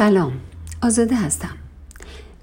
سلام. 0.00 0.32
آزاده 0.82 1.16
هستم. 1.16 1.56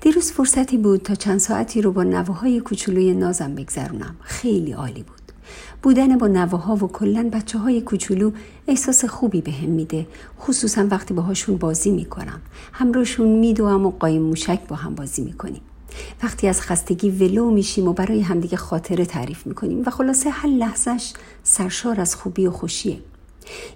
دیروز 0.01 0.31
فرصتی 0.31 0.77
بود 0.77 1.01
تا 1.01 1.15
چند 1.15 1.39
ساعتی 1.39 1.81
رو 1.81 1.91
با 1.91 2.03
نوه 2.03 2.59
کوچولوی 2.59 3.13
نازم 3.13 3.55
بگذرونم. 3.55 4.15
خیلی 4.21 4.71
عالی 4.71 5.03
بود. 5.03 5.21
بودن 5.83 6.17
با 6.17 6.27
نوه 6.27 6.71
و 6.71 6.87
کلا 6.87 7.29
بچه 7.33 7.57
های 7.57 7.81
کوچولو 7.81 8.31
احساس 8.67 9.05
خوبی 9.05 9.41
به 9.41 9.51
هم 9.51 9.69
میده. 9.69 10.07
خصوصا 10.39 10.87
وقتی 10.91 11.13
باهاشون 11.13 11.57
بازی 11.57 11.91
می‌کنم. 11.91 12.41
همراهشون 12.73 13.27
میدوم 13.27 13.85
و 13.85 13.91
قایم 13.91 14.21
موشک 14.21 14.67
با 14.67 14.75
هم 14.75 14.95
بازی 14.95 15.21
می‌کنیم. 15.21 15.61
وقتی 16.23 16.47
از 16.47 16.61
خستگی 16.61 17.09
ولو 17.09 17.51
میشیم 17.51 17.87
و 17.87 17.93
برای 17.93 18.21
همدیگه 18.21 18.57
خاطره 18.57 19.05
تعریف 19.05 19.47
می‌کنیم 19.47 19.83
و 19.85 19.89
خلاصه 19.89 20.29
هر 20.29 20.49
لحظش 20.49 21.13
سرشار 21.43 22.01
از 22.01 22.15
خوبی 22.15 22.47
و 22.47 22.51
خوشیه. 22.51 22.99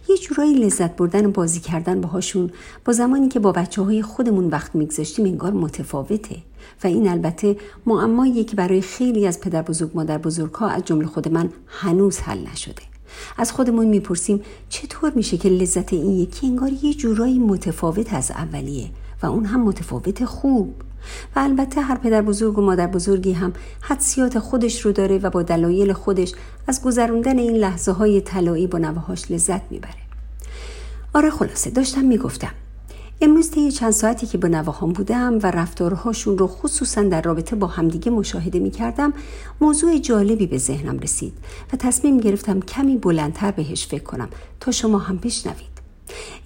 یه 0.09 0.17
جورایی 0.17 0.53
لذت 0.53 0.95
بردن 0.95 1.25
و 1.25 1.31
بازی 1.31 1.59
کردن 1.59 2.01
باهاشون. 2.01 2.51
با 2.85 2.93
زمانی 2.93 3.27
که 3.27 3.39
با 3.39 3.51
بچه 3.51 3.81
های 3.81 4.01
خودمون 4.01 4.47
وقت 4.47 4.75
میگذاشتیم 4.75 5.25
انگار 5.25 5.53
متفاوته. 5.53 6.37
و 6.83 6.87
این 6.87 7.07
البته 7.07 7.57
معماییه 7.85 8.43
که 8.43 8.55
برای 8.55 8.81
خیلی 8.81 9.27
از 9.27 9.39
پدر 9.39 9.61
بزرگ 9.61 9.91
مادر 9.93 10.17
بزرگ 10.17 10.53
ها 10.53 10.67
از 10.67 10.85
جمله 10.85 11.07
خود 11.07 11.27
من 11.27 11.49
هنوز 11.67 12.19
حل 12.19 12.47
نشده. 12.53 12.81
از 13.37 13.51
خودمون 13.51 13.85
می‌پرسیم 13.85 14.41
چطور 14.69 15.11
میشه 15.15 15.37
که 15.37 15.49
لذت 15.49 15.93
این 15.93 16.09
یکی 16.09 16.47
انگار 16.47 16.71
یه 16.83 16.93
جورایی 16.93 17.39
متفاوت 17.39 18.13
از 18.13 18.31
اولیه 18.31 18.89
و 19.23 19.25
اون 19.25 19.45
هم 19.45 19.63
متفاوت 19.63 20.25
خوب؟ 20.25 20.73
و 21.35 21.39
البته 21.39 21.81
هر 21.81 21.97
پدر 21.97 22.21
بزرگ 22.21 22.57
و 22.57 22.61
مادر 22.61 22.87
بزرگی 22.87 23.33
هم 23.33 23.53
حدسیات 23.81 24.39
خودش 24.39 24.85
رو 24.85 24.91
داره 24.91 25.17
و 25.17 25.29
با 25.29 25.43
دلایل 25.43 25.93
خودش 25.93 26.31
از 26.67 26.81
گذروندن 26.81 27.39
این 27.39 27.55
لحظه 27.55 27.91
های 27.91 28.21
طلایی 28.21 28.67
با 28.67 28.77
نوهاش 28.77 29.31
لذت 29.31 29.61
می‌بره. 29.71 30.01
آره 31.13 31.29
خلاصه 31.29 31.69
داشتم 31.69 32.05
می‌گفتم. 32.05 32.51
امروز 33.23 33.51
طی 33.51 33.71
چند 33.71 33.91
ساعتی 33.91 34.27
که 34.27 34.37
با 34.37 34.47
نواهام 34.47 34.93
بودم 34.93 35.39
و 35.43 35.51
رفتارهاشون 35.51 36.37
رو 36.37 36.47
خصوصا 36.47 37.03
در 37.03 37.21
رابطه 37.21 37.55
با 37.55 37.67
همدیگه 37.67 38.11
مشاهده 38.11 38.59
می 38.59 38.71
کردم 38.71 39.13
موضوع 39.61 39.97
جالبی 39.97 40.47
به 40.47 40.57
ذهنم 40.57 40.99
رسید 40.99 41.33
و 41.73 41.77
تصمیم 41.77 42.17
گرفتم 42.17 42.59
کمی 42.59 42.97
بلندتر 42.97 43.51
بهش 43.51 43.87
فکر 43.87 44.03
کنم 44.03 44.29
تا 44.59 44.71
شما 44.71 44.97
هم 44.97 45.17
بشنوید. 45.17 45.70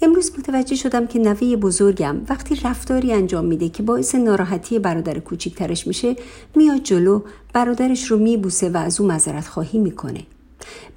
امروز 0.01 0.31
متوجه 0.39 0.75
شدم 0.75 1.07
که 1.07 1.19
نوه 1.19 1.55
بزرگم 1.55 2.17
وقتی 2.29 2.55
رفتاری 2.55 3.13
انجام 3.13 3.45
میده 3.45 3.69
که 3.69 3.83
باعث 3.83 4.15
ناراحتی 4.15 4.79
برادر 4.79 5.19
کوچیکترش 5.19 5.87
میشه 5.87 6.15
میاد 6.55 6.83
جلو 6.83 7.21
برادرش 7.53 8.11
رو 8.11 8.17
میبوسه 8.17 8.69
و 8.69 8.77
از 8.77 9.01
او 9.01 9.07
مذارت 9.07 9.47
خواهی 9.47 9.79
می‌کنه. 9.79 10.23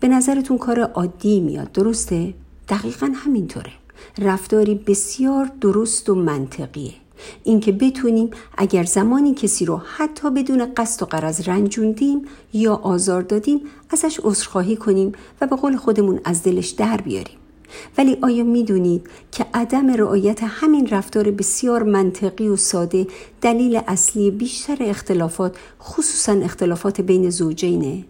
به 0.01 0.09
نظرتون 0.09 0.59
کار 0.59 0.81
عادی 0.81 1.41
میاد 1.41 1.73
درسته؟ 1.73 2.35
دقیقا 2.69 3.13
همینطوره. 3.15 3.73
رفتاری 4.19 4.75
بسیار 4.75 5.51
درست 5.61 6.09
و 6.09 6.15
منطقیه. 6.15 6.93
اینکه 7.45 7.73
بتونیم 7.73 8.31
اگر 8.59 8.85
زمانی 8.85 9.35
کسی 9.35 9.65
رو 9.65 9.77
حتی 9.97 10.31
بدون 10.31 10.75
قصد 10.75 11.03
و 11.03 11.07
قرض 11.07 11.49
رنجوندیم 11.49 12.23
یا 12.53 12.75
آزار 12.75 13.23
دادیم 13.23 13.61
ازش 13.91 14.21
عذرخواهی 14.23 14.77
کنیم 14.77 15.13
و 15.41 15.47
به 15.47 15.57
قول 15.57 15.77
خودمون 15.77 16.21
از 16.25 16.43
دلش 16.43 16.69
در 16.69 16.97
بیاریم. 16.97 17.37
ولی 17.99 18.19
آیا 18.23 18.45
می‌دونید 18.45 19.07
که 19.33 19.47
عدم 19.55 19.91
رعایت 19.91 20.41
همین 20.43 20.87
رفتار 20.87 21.31
بسیار 21.31 21.83
منطقی 21.83 22.49
و 22.49 22.57
ساده 22.57 23.07
دلیل 23.41 23.81
اصلی 23.87 24.31
بیشتر 24.31 24.77
اختلافات 24.81 25.57
خصوصا 25.83 26.33
اختلافات 26.33 27.01
بین 27.01 27.31
زوجینه؟ 27.31 28.05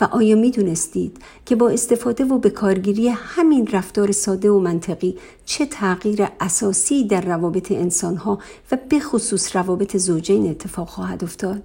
و 0.00 0.04
آیا 0.04 0.36
می 0.36 0.50
دونستید 0.50 1.18
که 1.46 1.56
با 1.56 1.68
استفاده 1.68 2.24
و 2.24 2.38
به 2.38 2.50
کارگیری 2.50 3.08
همین 3.08 3.66
رفتار 3.66 4.12
ساده 4.12 4.50
و 4.50 4.58
منطقی 4.58 5.18
چه 5.44 5.66
تغییر 5.66 6.28
اساسی 6.40 7.04
در 7.04 7.20
روابط 7.20 7.72
انسانها 7.72 8.38
و 8.72 8.78
به 8.88 9.00
خصوص 9.00 9.56
روابط 9.56 9.96
زوجین 9.96 10.50
اتفاق 10.50 10.88
خواهد 10.88 11.24
افتاد؟ 11.24 11.62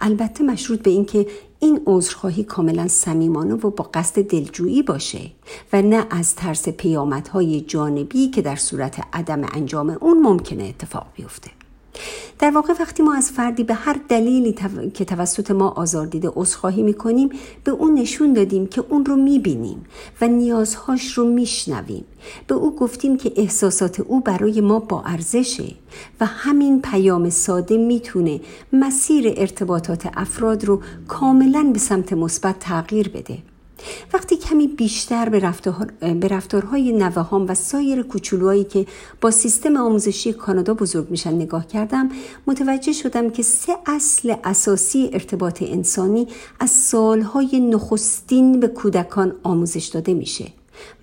البته 0.00 0.44
مشروط 0.44 0.82
به 0.82 0.90
اینکه 0.90 1.26
این 1.60 1.80
عذرخواهی 1.86 2.44
کاملا 2.44 2.88
صمیمانه 2.88 3.54
و 3.54 3.70
با 3.70 3.90
قصد 3.94 4.22
دلجویی 4.22 4.82
باشه 4.82 5.30
و 5.72 5.82
نه 5.82 6.06
از 6.10 6.34
ترس 6.34 6.68
پیامدهای 6.68 7.60
جانبی 7.60 8.28
که 8.28 8.42
در 8.42 8.56
صورت 8.56 9.00
عدم 9.12 9.44
انجام 9.52 9.96
اون 10.00 10.22
ممکنه 10.22 10.64
اتفاق 10.64 11.06
بیفته. 11.14 11.55
در 12.38 12.50
واقع 12.50 12.74
وقتی 12.80 13.02
ما 13.02 13.14
از 13.14 13.30
فردی 13.30 13.64
به 13.64 13.74
هر 13.74 14.00
دلیلی 14.08 14.54
که 14.94 15.04
توسط 15.04 15.50
ما 15.50 15.68
آزار 15.68 16.06
دیده 16.06 16.30
عذرخواهی 16.36 16.82
می‌کنیم 16.82 17.30
به 17.64 17.70
اون 17.70 17.94
نشون 17.94 18.32
دادیم 18.32 18.66
که 18.66 18.84
اون 18.88 19.04
رو 19.04 19.16
می‌بینیم 19.16 19.84
و 20.20 20.28
نیازهاش 20.28 21.12
رو 21.12 21.24
میشنویم. 21.24 22.04
به 22.46 22.54
او 22.54 22.76
گفتیم 22.76 23.16
که 23.16 23.32
احساسات 23.36 24.00
او 24.00 24.20
برای 24.20 24.60
ما 24.60 24.78
با 24.78 25.02
ارزشه 25.02 25.74
و 26.20 26.26
همین 26.26 26.82
پیام 26.82 27.30
ساده 27.30 27.76
می‌تونه 27.76 28.40
مسیر 28.72 29.34
ارتباطات 29.36 30.08
افراد 30.14 30.64
رو 30.64 30.80
کاملا 31.08 31.70
به 31.72 31.78
سمت 31.78 32.12
مثبت 32.12 32.58
تغییر 32.58 33.08
بده. 33.08 33.38
وقتی 34.12 34.36
کمی 34.36 34.66
بیشتر 34.66 35.28
به, 35.28 35.38
رفتار، 35.38 35.92
به 36.00 36.28
رفتارهای 36.28 36.92
نوهام 36.92 37.46
و 37.48 37.54
سایر 37.54 38.02
کوچولوهایی 38.02 38.64
که 38.64 38.86
با 39.20 39.30
سیستم 39.30 39.76
آموزشی 39.76 40.32
کانادا 40.32 40.74
بزرگ 40.74 41.10
میشن 41.10 41.34
نگاه 41.34 41.66
کردم 41.66 42.08
متوجه 42.46 42.92
شدم 42.92 43.30
که 43.30 43.42
سه 43.42 43.72
اصل 43.86 44.34
اساسی 44.44 45.10
ارتباط 45.12 45.62
انسانی 45.62 46.26
از 46.60 46.70
سالهای 46.70 47.60
نخستین 47.60 48.60
به 48.60 48.68
کودکان 48.68 49.32
آموزش 49.42 49.86
داده 49.86 50.14
میشه. 50.14 50.46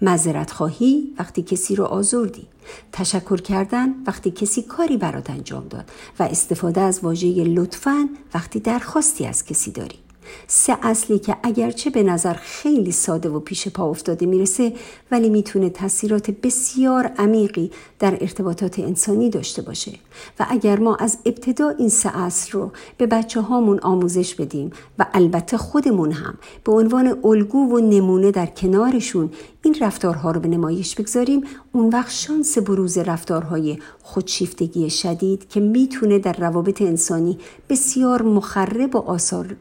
مذرت 0.01 0.51
خواهی 0.51 1.13
وقتی 1.19 1.43
کسی 1.43 1.75
رو 1.75 1.83
آزردی. 1.83 2.47
تشکر 2.91 3.41
کردن 3.41 3.95
وقتی 4.07 4.31
کسی 4.31 4.61
کاری 4.61 4.97
برات 4.97 5.29
انجام 5.29 5.67
داد. 5.67 5.91
و 6.19 6.23
استفاده 6.23 6.81
از 6.81 6.99
واژه 7.03 7.43
لطفا 7.43 8.09
وقتی 8.33 8.59
درخواستی 8.59 9.25
از 9.25 9.45
کسی 9.45 9.71
داری. 9.71 10.02
سه 10.47 10.77
اصلی 10.81 11.19
که 11.19 11.37
اگرچه 11.43 11.89
به 11.89 12.03
نظر 12.03 12.33
خیلی 12.33 12.91
ساده 12.91 13.29
و 13.29 13.39
پیش 13.39 13.67
پا 13.67 13.89
افتاده 13.89 14.25
می‌رسه 14.25 14.73
ولی 15.11 15.29
می‌تونه 15.29 15.69
تاثیرات 15.69 16.31
بسیار 16.31 17.11
عمیقی 17.17 17.71
در 17.99 18.17
ارتباطات 18.21 18.79
انسانی 18.79 19.29
داشته 19.29 19.61
باشه. 19.61 19.91
و 20.39 20.45
اگر 20.49 20.79
ما 20.79 20.95
از 20.95 21.17
ابتدا 21.25 21.69
این 21.69 21.89
سه 21.89 22.17
اصل 22.17 22.51
رو 22.51 22.71
به 22.97 23.05
بچه 23.05 23.41
هامون 23.41 23.79
آموزش 23.79 24.35
بدیم 24.35 24.71
و 24.99 25.05
البته 25.13 25.57
خودمون 25.57 26.11
هم 26.11 26.37
به 26.63 26.71
عنوان 26.71 27.17
الگو 27.23 27.75
و 27.75 27.79
نمونه 27.79 28.31
در 28.31 28.45
کنارشون 28.45 29.31
این 29.61 29.75
رفتارها 29.81 30.31
رو 30.31 30.39
به 30.39 30.47
نمایش 30.47 30.95
بگذاریم 30.95 31.43
اون 31.75 31.89
وقت 31.89 32.11
شانس 32.11 32.57
بروز 32.57 32.97
رفتارهای 32.97 33.77
خودشیفتگی 34.01 34.89
شدید 34.89 35.49
که 35.49 35.59
می‌تونه 35.59 36.19
در 36.19 36.33
روابط 36.33 36.81
انسانی 36.81 37.37
بسیار 37.69 38.21
مخرب 38.21 38.95
و 38.95 38.99
آثار 38.99 39.55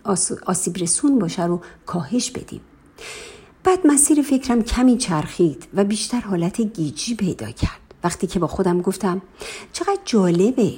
آسیب 0.47 0.77
رسون 0.77 1.19
باشه 1.19 1.47
رو 1.47 1.61
کاهش 1.87 2.31
بدیم. 2.31 2.61
بعد 3.65 3.78
مسیر 3.84 4.22
فکرم 4.22 4.62
کمی 4.62 4.97
چرخید 4.97 5.69
و 5.75 5.84
بیشتر 5.84 6.21
حالت 6.21 6.61
گیجی 6.61 7.15
پیدا 7.15 7.51
کرد. 7.51 7.81
وقتی 8.05 8.27
که 8.27 8.39
با 8.39 8.47
خودم 8.47 8.81
گفتم 8.81 9.22
چقدر 9.72 10.01
جالبه. 10.05 10.72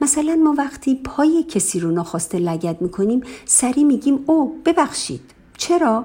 مثلا 0.00 0.34
ما 0.34 0.54
وقتی 0.58 0.94
پای 0.94 1.42
کسی 1.42 1.80
رو 1.80 1.90
ناخواسته 1.90 2.38
لگت 2.38 2.82
می‌کنیم 2.82 3.22
سری 3.44 3.84
میگیم 3.84 4.24
او 4.26 4.62
ببخشید. 4.64 5.22
چرا؟ 5.58 6.04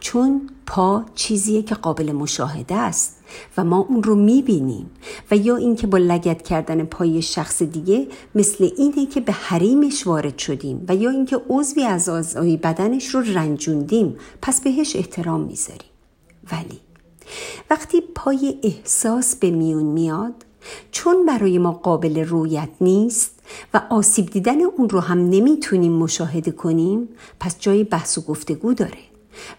چون 0.00 0.50
پا 0.66 1.04
چیزیه 1.14 1.62
که 1.62 1.74
قابل 1.74 2.12
مشاهده 2.12 2.74
است 2.74 3.16
و 3.56 3.64
ما 3.64 3.78
اون 3.78 4.02
رو 4.02 4.14
می‌بینیم 4.14 4.90
و 5.30 5.36
یا 5.36 5.56
اینکه 5.56 5.86
با 5.86 5.98
لگت 5.98 6.42
کردن 6.42 6.84
پای 6.84 7.22
شخص 7.22 7.62
دیگه 7.62 8.06
مثل 8.34 8.68
اینه 8.78 9.06
که 9.06 9.20
به 9.20 9.32
حریمش 9.32 10.06
وارد 10.06 10.38
شدیم 10.38 10.84
و 10.88 10.96
یا 10.96 11.10
اینکه 11.10 11.42
عضوی 11.48 11.84
از 11.84 12.08
اعضای 12.08 12.56
بدنش 12.56 13.06
رو 13.06 13.20
رنجوندیم 13.20 14.16
پس 14.42 14.60
بهش 14.60 14.96
احترام 14.96 15.40
می‌ذاریم. 15.40 15.90
ولی 16.52 16.80
وقتی 17.70 18.00
پای 18.14 18.58
احساس 18.62 19.36
به 19.36 19.50
میون 19.50 19.82
میاد 19.82 20.34
چون 20.90 21.26
برای 21.26 21.58
ما 21.58 21.72
قابل 21.72 22.24
رویت 22.24 22.68
نیست 22.80 23.40
و 23.74 23.82
آسیب 23.90 24.26
دیدن 24.26 24.60
اون 24.60 24.88
رو 24.88 25.00
هم 25.00 25.18
نمی‌تونیم 25.18 25.92
مشاهده 25.92 26.50
کنیم 26.50 27.08
پس 27.40 27.58
جای 27.58 27.84
بحث 27.84 28.18
و 28.18 28.20
گفتگو 28.20 28.74
داره. 28.74 29.09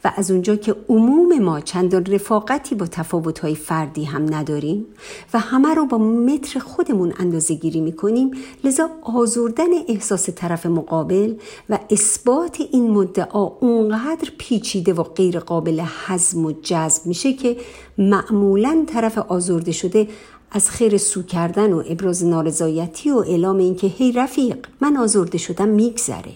و 0.03 0.11
از 0.15 0.31
اونجا 0.31 0.55
که 0.55 0.75
عموم 0.89 1.39
ما 1.39 1.59
چندان 1.59 2.05
رفاقتی 2.05 2.75
با 2.75 2.87
تفاوتهای 2.87 3.55
فردی 3.55 4.03
هم 4.03 4.33
نداریم 4.35 4.85
و 5.33 5.39
همه 5.39 5.73
رو 5.73 5.85
با 5.85 5.97
متر 5.97 6.59
خودمون 6.59 7.13
اندازه 7.19 7.53
گیری 7.53 7.81
می‌کنیم 7.81 8.31
لذا 8.63 8.89
آزردن 9.01 9.69
احساس 9.87 10.29
طرف 10.29 10.65
مقابل 10.65 11.35
و 11.69 11.79
اثبات 11.89 12.61
این 12.71 12.91
مدعا 12.91 13.43
اونقدر 13.43 14.31
پیچیده 14.37 14.93
و 14.93 15.03
غیر 15.03 15.39
قابل 15.39 15.83
حزم 16.07 16.45
و 16.45 16.51
جذب 16.51 17.05
میشه 17.05 17.33
که 17.33 17.57
معمولا 17.97 18.85
طرف 18.87 19.17
آزرده 19.17 19.71
شده 19.71 20.07
از 20.51 20.69
خیر 20.69 20.97
سو 20.97 21.23
کردن 21.23 21.73
و 21.73 21.83
ابراز 21.87 22.25
نارضایتی 22.25 23.11
و 23.11 23.17
اعلام 23.17 23.57
اینکه 23.57 23.87
هی 23.87 24.11
رفیق 24.11 24.57
من 24.81 24.97
آزرده 24.97 25.37
شدم 25.37 25.69
میگذره. 25.69 26.31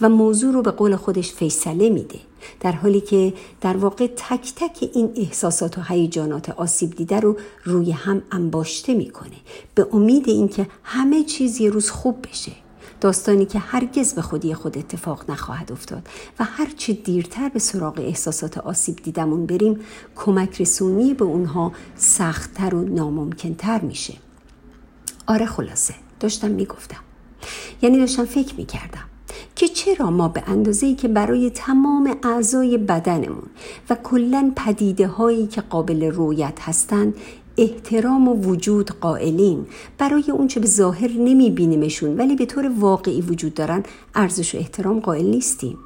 و 0.00 0.08
موضوع 0.08 0.54
رو 0.54 0.62
به 0.62 0.70
قول 0.70 0.96
خودش 0.96 1.32
فیصله 1.32 1.90
میده. 1.90 2.18
در 2.60 2.72
حالی 2.72 3.00
که 3.00 3.34
در 3.60 3.76
واقع 3.76 4.06
تک 4.06 4.52
تک 4.56 4.90
این 4.94 5.12
احساسات 5.16 5.78
و 5.78 5.82
هیجانات 5.88 6.50
آسیب 6.50 6.90
دیده 6.90 7.20
رو 7.20 7.36
روی 7.64 7.90
هم 7.90 8.22
انباشته 8.32 8.94
می‌کنه. 8.94 9.36
به 9.74 9.86
امید 9.92 10.28
اینکه 10.28 10.66
همه 10.84 11.24
چیز 11.24 11.60
یه 11.60 11.70
روز 11.70 11.90
خوب 11.90 12.26
بشه. 12.30 12.52
داستانی 13.00 13.46
که 13.46 13.58
هرگز 13.58 14.14
به 14.14 14.22
خودی 14.22 14.54
خود 14.54 14.78
اتفاق 14.78 15.30
نخواهد 15.30 15.72
افتاد 15.72 16.08
و 16.38 16.44
هرچه 16.44 16.92
دیرتر 16.92 17.48
به 17.48 17.58
سراغ 17.58 17.98
احساسات 17.98 18.58
آسیب 18.58 18.96
دیدمون 18.96 19.46
بریم 19.46 19.80
کمک 20.16 20.60
رسونی 20.60 21.14
به 21.14 21.24
اونها 21.24 21.72
سختتر 21.96 22.74
و 22.74 22.82
ناممکنتر 22.82 23.80
میشه. 23.80 24.14
آره 25.26 25.46
خلاصه 25.46 25.94
داشتم 26.20 26.50
می‌گفتم. 26.50 27.00
یعنی 27.82 27.98
داشتم 27.98 28.24
فکر 28.24 28.54
می‌کردم. 28.54 29.09
که 29.60 29.68
چرا 29.68 30.10
ما 30.10 30.28
به 30.28 30.42
اندازه 30.46 30.86
ای 30.86 30.94
که 30.94 31.08
برای 31.08 31.50
تمام 31.50 32.16
اعضای 32.22 32.78
بدنمون 32.78 33.42
و 33.90 33.94
کلا 33.94 34.52
پدیده 34.56 35.06
هایی 35.06 35.46
که 35.46 35.60
قابل 35.60 36.04
رویت 36.04 36.58
هستند 36.60 37.14
احترام 37.58 38.28
و 38.28 38.34
وجود 38.34 38.90
قائلیم. 38.90 39.66
برای 39.98 40.24
اونچه 40.30 40.60
به 40.60 40.66
ظاهر 40.66 41.10
نمی 41.10 41.50
بینیمشون 41.50 42.16
ولی 42.16 42.36
به 42.36 42.46
طور 42.46 42.72
واقعی 42.78 43.20
وجود 43.20 43.54
دارن 43.54 43.82
ارزش 44.14 44.54
و 44.54 44.58
احترام 44.58 45.00
قائل 45.00 45.26
نیستیم. 45.26 45.78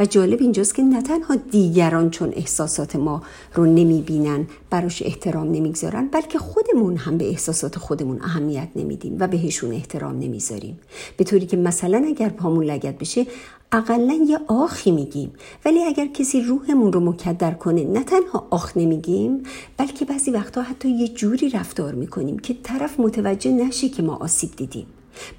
و 0.00 0.06
جالب 0.06 0.40
اینجاست 0.40 0.74
که 0.74 0.82
نه 0.82 1.02
تنها 1.02 1.36
دیگران 1.36 2.10
چون 2.10 2.32
احساسات 2.36 2.96
ما 2.96 3.22
رو 3.54 3.66
نمی 3.66 4.02
بینن 4.02 4.46
براش 4.70 5.02
احترام 5.02 5.50
نمی‌گذارن 5.52 6.08
بلکه 6.08 6.38
خودمون 6.38 6.96
هم 6.96 7.18
به 7.18 7.28
احساسات 7.28 7.78
خودمون 7.78 8.20
اهمیت 8.22 8.68
نمیدیم 8.76 9.16
و 9.20 9.28
بهشون 9.28 9.72
احترام 9.72 10.18
نمی‌ذاریم. 10.18 10.80
به 11.16 11.24
طوری 11.24 11.46
که 11.46 11.56
مثلا 11.56 12.04
اگر 12.06 12.28
پامون 12.28 12.64
لگت 12.64 12.98
بشه 12.98 13.26
اقلا 13.72 14.26
یه 14.28 14.38
آخی 14.48 14.90
میگیم. 14.90 15.32
ولی 15.64 15.84
اگر 15.84 16.06
کسی 16.06 16.40
روحمون 16.40 16.92
رو 16.92 17.00
مکدر 17.00 17.50
کنه 17.50 17.84
نه 17.84 18.04
تنها 18.04 18.46
آخ 18.50 18.76
نمیگیم 18.76 19.42
بلکه 19.76 20.04
بعضی 20.04 20.30
وقتا 20.30 20.62
حتی 20.62 20.88
یه 20.90 21.08
جوری 21.08 21.48
رفتار 21.48 21.94
می‌کنیم 21.94 22.38
که 22.38 22.56
طرف 22.62 23.00
متوجه 23.00 23.52
نشه 23.52 23.88
که 23.88 24.02
ما 24.02 24.16
آسیب 24.16 24.56
دیدیم. 24.56 24.86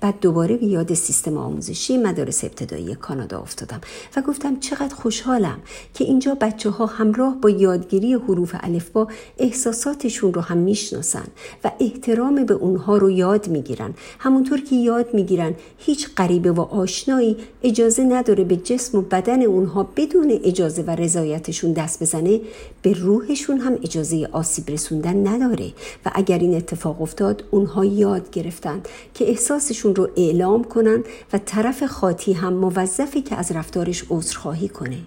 بعد 0.01 0.19
دوباره 0.21 0.57
به 0.57 0.65
یاد 0.65 0.93
سیستم 0.93 1.37
آموزشی 1.37 1.97
مدارس 1.97 2.43
ابتدایی 2.43 2.95
کانادا 2.95 3.39
افتادم 3.39 3.81
و 4.15 4.21
گفتم 4.21 4.59
چقدر 4.59 4.95
خوشحالم 4.95 5.59
که 5.93 6.03
اینجا 6.03 6.37
بچه 6.41 6.69
ها 6.69 6.85
همراه 6.85 7.35
با 7.41 7.49
یادگیری 7.49 8.13
حروف 8.13 8.55
الفبا 8.59 9.07
احساساتشون 9.37 10.33
رو 10.33 10.41
هم 10.41 10.57
می‌شناسن 10.57 11.27
و 11.63 11.71
احترام 11.79 12.45
به 12.45 12.53
اونها 12.53 12.97
رو 12.97 13.09
یاد 13.09 13.47
می‌گیرن. 13.47 13.93
همونطور 14.19 14.61
که 14.61 14.75
یاد 14.75 15.13
می‌گیرن 15.13 15.55
هیچ 15.77 16.09
غریبه 16.17 16.51
و 16.51 16.61
آشنایی 16.61 17.37
اجازه 17.63 18.03
نداره 18.03 18.43
به 18.43 18.55
جسم 18.55 18.97
و 18.97 19.01
بدن 19.01 19.41
اونها 19.41 19.89
بدون 19.95 20.39
اجازه 20.43 20.81
و 20.81 20.89
رضایتشون 20.89 21.73
دست 21.73 22.03
بزنه 22.03 22.41
به 22.81 22.93
روحشون 22.93 23.57
هم 23.59 23.77
اجازه 23.83 24.29
آسیب 24.31 24.69
رسوندن 24.69 25.27
نداره. 25.27 25.71
و 26.05 26.11
اگر 26.13 26.39
این 26.39 26.55
اتفاق 26.55 27.01
افتاد 27.01 27.43
اونها 27.51 27.85
یاد 27.85 28.29
گرفتن 28.29 28.81
که 29.13 29.29
احساس 29.29 29.60
احساسشون 29.61 29.95
رو 29.95 30.09
اعلام 30.17 30.63
کنن 30.63 31.03
و 31.33 31.37
طرف 31.37 31.83
خاطی 31.83 32.33
هم 32.33 32.53
موظفی 32.53 33.21
که 33.21 33.35
از 33.35 33.51
رفتارش 33.51 34.03
عذرخواهی 34.09 34.69
کنه. 34.69 34.97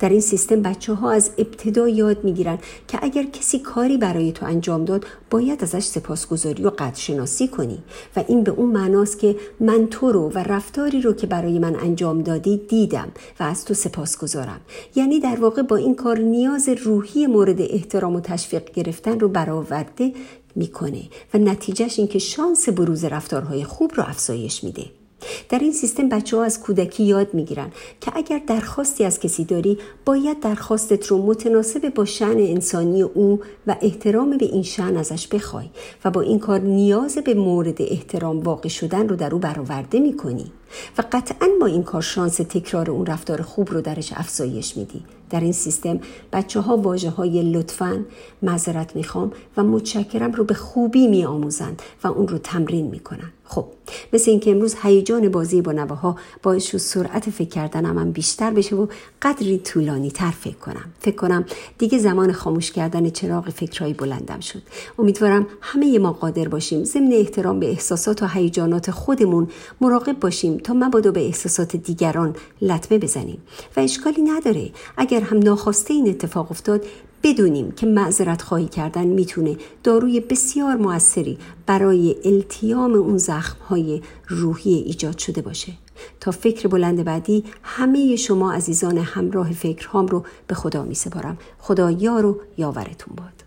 در 0.00 0.08
این 0.08 0.20
سیستم 0.20 0.62
بچه 0.62 0.94
ها 0.94 1.10
از 1.10 1.30
ابتدا 1.38 1.88
یاد 1.88 2.24
می‌گیرن 2.24 2.58
که 2.88 2.98
اگر 3.02 3.22
کسی 3.22 3.58
کاری 3.58 3.96
برای 3.96 4.32
تو 4.32 4.46
انجام 4.46 4.84
داد 4.84 5.06
باید 5.30 5.62
ازش 5.62 5.84
سپاسگزاری 5.84 6.62
و 6.62 6.70
قدرشناسی 6.70 7.48
کنی. 7.48 7.78
و 8.16 8.24
این 8.28 8.44
به 8.44 8.50
اون 8.50 8.68
معناست 8.68 9.18
که 9.18 9.36
من 9.60 9.86
تو 9.86 10.12
رو 10.12 10.28
و 10.28 10.38
رفتاری 10.38 11.00
رو 11.00 11.12
که 11.12 11.26
برای 11.26 11.58
من 11.58 11.76
انجام 11.76 12.22
دادی 12.22 12.56
دیدم 12.68 13.08
و 13.40 13.42
از 13.42 13.64
تو 13.64 13.74
سپاسگزارم. 13.74 14.60
یعنی 14.94 15.20
در 15.20 15.36
واقع 15.40 15.62
با 15.62 15.76
این 15.76 15.94
کار 15.94 16.18
نیاز 16.18 16.68
روحی 16.68 17.26
مورد 17.26 17.60
احترام 17.60 18.16
و 18.16 18.20
تشویق 18.20 18.72
گرفتن 18.72 19.20
رو 19.20 19.28
برآورده 19.28 20.12
می‌کنه. 20.54 21.02
و 21.34 21.38
نتیجهش 21.38 21.98
این 21.98 22.08
که 22.08 22.18
شانس 22.18 22.68
بروز 22.68 23.04
رفتارهای 23.04 23.64
خوب 23.64 23.92
رو 23.94 24.02
افزایش 24.02 24.64
میده. 24.64 24.99
در 25.48 25.58
این 25.58 25.72
سیستم 25.72 26.08
بچه 26.08 26.36
ها 26.36 26.44
از 26.44 26.60
کودکی 26.60 27.04
یاد 27.04 27.34
می‌گیرن 27.34 27.70
که 28.00 28.12
اگر 28.14 28.40
درخواستی 28.46 29.04
از 29.04 29.20
کسی 29.20 29.44
داری 29.44 29.78
باید 30.04 30.40
درخواستت 30.40 31.06
رو 31.06 31.26
متناسب 31.26 31.94
با 31.94 32.04
شعن 32.04 32.38
انسانی 32.38 33.02
او 33.02 33.40
و 33.66 33.76
احترام 33.80 34.36
به 34.36 34.44
این 34.44 34.62
شعن 34.62 34.96
ازش 34.96 35.28
بخوای 35.28 35.66
و 36.04 36.10
با 36.10 36.20
این 36.20 36.38
کار 36.38 36.60
نیاز 36.60 37.18
به 37.18 37.34
مورد 37.34 37.82
احترام 37.82 38.40
واقع 38.40 38.68
شدن 38.68 39.08
رو 39.08 39.16
در 39.16 39.34
او 39.34 39.38
برآورده 39.38 40.00
می‌کنی. 40.00 40.52
و 40.98 41.04
قطعا 41.12 41.48
با 41.60 41.66
این 41.66 41.82
کار 41.82 42.02
شانس 42.02 42.36
تکرار 42.36 42.90
اون 42.90 43.06
رفتار 43.06 43.42
خوب 43.42 43.70
رو 43.70 43.80
درش 43.80 44.12
افزایش 44.16 44.76
میدی. 44.76 45.02
در 45.30 45.40
این 45.40 45.52
سیستم 45.52 46.00
بچه 46.32 46.60
ها 46.60 46.76
واجه 46.76 47.10
های 47.10 47.52
لطفا 47.52 48.04
معذرت 48.42 48.96
می‌خوام 48.96 49.32
و 49.56 49.64
متشکرم 49.64 50.32
رو 50.32 50.44
به 50.44 50.54
خوبی 50.54 51.06
میآموزند 51.06 51.82
و 52.04 52.08
اون 52.08 52.28
رو 52.28 52.38
تمرین 52.38 52.86
می‌کنن. 52.86 53.32
خب 53.44 53.64
مثل 54.12 54.30
اینکه 54.30 54.50
امروز 54.50 54.74
هیجان 54.82 55.28
بازی 55.28 55.62
با 55.62 55.72
نواها 55.72 56.16
باعث 56.42 56.64
شد 56.64 56.78
سرعت 56.78 57.30
فکر 57.30 57.48
کردنم 57.48 57.98
هم 57.98 58.12
بیشتر 58.12 58.50
بشه 58.50 58.76
و 58.76 58.86
قدری 59.22 59.58
طولانی 59.58 60.10
تر 60.10 60.30
فکر 60.30 60.56
کنم. 60.56 60.84
فکر 61.00 61.16
کنم 61.16 61.44
دیگه 61.78 61.98
زمان 61.98 62.32
خاموش 62.32 62.72
کردن 62.72 63.10
چراغ 63.10 63.50
فکرهایی 63.50 63.94
بلندم 63.94 64.40
شد. 64.40 64.62
امیدوارم 64.98 65.46
همه 65.60 65.98
ما 65.98 66.12
قادر 66.12 66.48
باشیم 66.48 66.84
ضمن 66.84 67.12
احترام 67.12 67.60
به 67.60 67.70
احساسات 67.70 68.22
و 68.22 68.26
هیجانات 68.26 68.90
خودمون 68.90 69.48
مراقب 69.80 70.20
باشیم 70.20 70.58
تا 70.60 70.74
مبادا 70.74 71.10
به 71.10 71.26
احساسات 71.26 71.76
دیگران 71.76 72.36
لطمه 72.62 72.98
بزنیم 72.98 73.38
و 73.76 73.80
اشکالی 73.80 74.22
نداره. 74.22 74.70
اگر 74.96 75.20
هم 75.20 75.38
ناخواسته 75.38 75.94
این 75.94 76.08
اتفاق 76.08 76.50
افتاد 76.50 76.84
بدونیم 77.22 77.70
که 77.70 77.86
معذرت 77.86 78.42
خواهی 78.42 78.66
کردن 78.66 79.04
می‌تونه 79.04 79.56
داروی 79.84 80.20
بسیار 80.20 80.76
موثری 80.76 81.38
برای 81.66 82.16
التیام 82.24 82.94
اون 82.94 83.18
زخم 83.18 83.56
های 83.68 84.02
روحی 84.28 84.74
ایجاد 84.74 85.18
شده 85.18 85.42
باشه. 85.42 85.72
تا 86.20 86.30
فکر 86.30 86.68
بلند 86.68 87.04
بعدی 87.04 87.44
همه 87.62 88.16
شما 88.16 88.52
عزیزان 88.52 88.98
همراه 88.98 89.52
فکرهام 89.52 90.06
رو 90.06 90.24
به 90.46 90.54
خدا 90.54 90.84
می 90.84 90.94
سپارم 90.94 91.38
خدا 91.58 91.90
یار 91.90 92.26
و 92.26 92.40
یاورتون 92.58 93.14
باد. 93.16 93.39